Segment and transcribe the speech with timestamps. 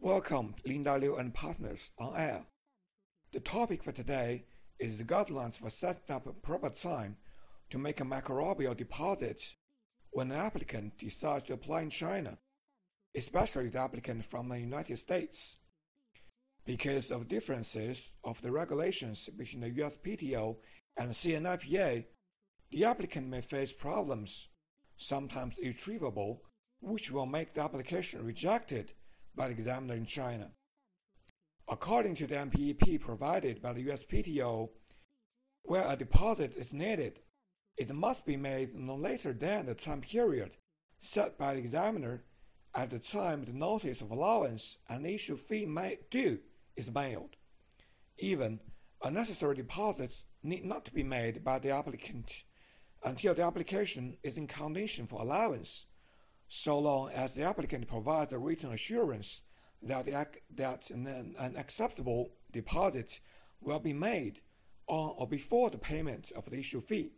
[0.00, 2.44] Welcome, Linda Liu and Partners on air.
[3.32, 4.44] The topic for today
[4.78, 7.16] is the guidelines for setting up a proper time
[7.70, 9.42] to make a microbial deposit
[10.10, 12.38] when an applicant decides to apply in China,
[13.16, 15.56] especially the applicant from the United States.
[16.64, 20.58] Because of differences of the regulations between the USPTO
[20.96, 22.04] and CNIPA,
[22.70, 24.46] the applicant may face problems,
[24.96, 26.44] sometimes irretrievable,
[26.80, 28.92] which will make the application rejected
[29.38, 30.50] by the examiner in China.
[31.68, 34.68] According to the MPEP provided by the USPTO,
[35.62, 37.20] where a deposit is needed,
[37.78, 40.50] it must be made no later than the time period
[41.00, 42.24] set by the examiner
[42.74, 45.66] at the time the notice of allowance and issue fee
[46.10, 46.38] due
[46.76, 47.36] is mailed.
[48.18, 48.60] Even
[49.02, 52.42] a necessary deposit need not be made by the applicant
[53.04, 55.86] until the application is in condition for allowance,
[56.48, 59.42] so long as the applicant provides a written assurance
[59.82, 60.06] that,
[60.54, 63.20] that an, an acceptable deposit
[63.60, 64.40] will be made
[64.86, 67.12] on or before the payment of the issue fee.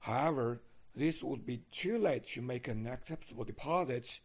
[0.00, 0.62] However,
[0.94, 4.20] this would be too late to make an acceptable deposit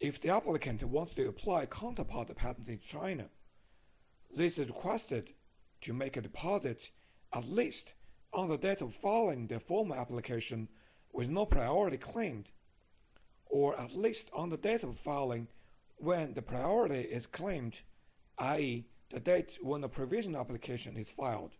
[0.00, 3.26] if the applicant wants to apply counterpart patent in China.
[4.34, 5.34] This is requested
[5.82, 6.90] to make a deposit
[7.32, 7.94] at least
[8.32, 10.68] on the date of filing the formal application
[11.12, 12.48] with no priority claimed,
[13.50, 15.48] or at least on the date of filing
[15.96, 17.74] when the priority is claimed,
[18.38, 21.50] i.e., the date when the provisional application is filed.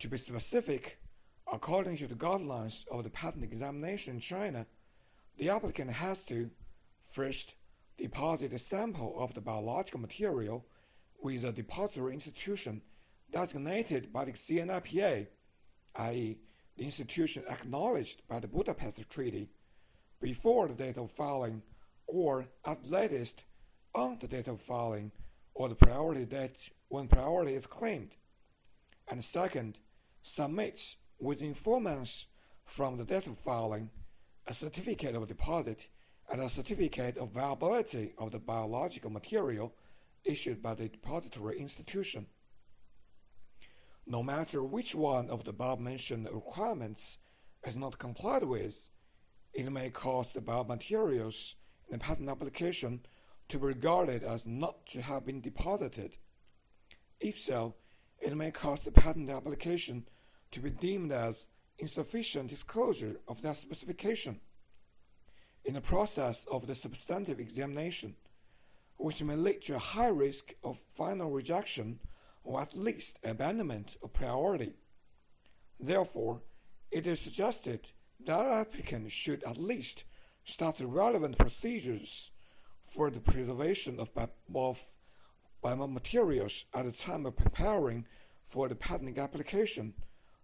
[0.00, 0.98] To be specific,
[1.52, 4.66] according to the guidelines of the patent examination in China,
[5.38, 6.50] the applicant has to
[7.12, 7.54] first
[7.98, 10.64] deposit a sample of the biological material
[11.22, 12.82] with a depository institution
[13.32, 15.26] designated by the CNIPA,
[15.96, 16.38] i.e.,
[16.76, 19.48] the institution acknowledged by the Budapest Treaty,
[20.24, 21.60] before the date of filing
[22.06, 23.44] or at latest
[23.94, 25.12] on the date of filing
[25.52, 26.56] or the priority date
[26.88, 28.12] when priority is claimed.
[29.06, 29.76] And second,
[30.22, 32.24] submits within four months
[32.64, 33.90] from the date of filing
[34.46, 35.88] a certificate of deposit
[36.32, 39.74] and a certificate of viability of the biological material
[40.24, 42.26] issued by the depository institution.
[44.06, 47.18] No matter which one of the above-mentioned requirements
[47.66, 48.88] is not complied with,
[49.54, 51.54] it may cause the biomaterials
[51.88, 53.00] in a patent application
[53.48, 56.16] to be regarded as not to have been deposited.
[57.20, 57.74] If so,
[58.20, 60.08] it may cause the patent application
[60.50, 61.44] to be deemed as
[61.78, 64.40] insufficient disclosure of that specification
[65.64, 68.14] in the process of the substantive examination,
[68.96, 72.00] which may lead to a high risk of final rejection
[72.44, 74.74] or at least abandonment of priority.
[75.80, 76.42] Therefore,
[76.90, 77.80] it is suggested
[78.26, 80.04] that applicant should at least
[80.44, 82.30] start the relevant procedures
[82.86, 84.10] for the preservation of,
[84.54, 84.86] of
[85.62, 88.06] biomaterials at the time of preparing
[88.48, 89.94] for the patent application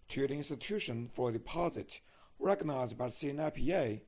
[0.09, 2.01] to the institution for deposit
[2.39, 4.01] recognized by the CNIPA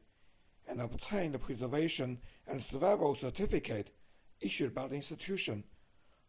[0.66, 2.18] and obtain the preservation
[2.48, 3.90] and survival certificate
[4.40, 5.64] issued by the institution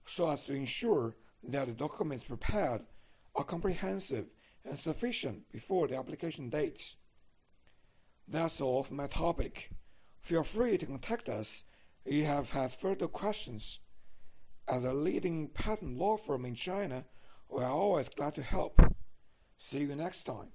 [0.06, 2.82] so as to ensure that the documents prepared
[3.36, 4.26] are comprehensive
[4.66, 6.94] and sufficient before the application date.
[8.28, 9.72] That's all for my topic.
[10.22, 11.64] Feel free to contact us
[12.06, 13.80] if you have had further questions.
[14.68, 17.06] As a leading patent law firm in China,
[17.50, 18.80] we are always glad to help.
[19.58, 20.54] See you next time.